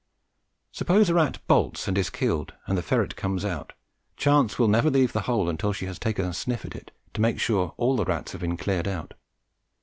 Suppose 0.71 1.11
a 1.11 1.13
rat 1.13 1.37
bolts 1.45 1.87
and 1.87 1.95
is 1.95 2.09
killed 2.09 2.55
and 2.65 2.75
the 2.75 2.81
ferret 2.81 3.15
comes 3.15 3.45
out, 3.45 3.73
Chance 4.17 4.57
will 4.57 4.67
never 4.67 4.89
leave 4.89 5.13
the 5.13 5.21
hole 5.29 5.55
till 5.55 5.73
she 5.73 5.85
has 5.85 5.99
taken 5.99 6.25
a 6.25 6.33
sniff 6.33 6.65
at 6.65 6.75
it 6.75 6.89
to 7.13 7.21
make 7.21 7.39
sure 7.39 7.75
all 7.77 7.95
the 7.95 8.05
rats 8.05 8.31
have 8.31 8.41
been 8.41 8.57
cleared 8.57 8.87
out. 8.87 9.13